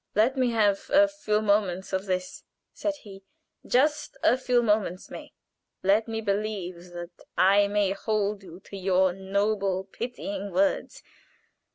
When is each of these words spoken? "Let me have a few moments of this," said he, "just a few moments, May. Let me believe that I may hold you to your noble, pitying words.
"Let 0.15 0.35
me 0.35 0.49
have 0.49 0.89
a 0.89 1.07
few 1.07 1.43
moments 1.43 1.93
of 1.93 2.07
this," 2.07 2.43
said 2.73 2.95
he, 3.01 3.21
"just 3.67 4.17
a 4.23 4.35
few 4.35 4.63
moments, 4.63 5.11
May. 5.11 5.31
Let 5.83 6.07
me 6.07 6.21
believe 6.21 6.85
that 6.93 7.11
I 7.37 7.67
may 7.67 7.91
hold 7.91 8.41
you 8.41 8.61
to 8.61 8.75
your 8.77 9.13
noble, 9.13 9.83
pitying 9.83 10.49
words. 10.51 11.03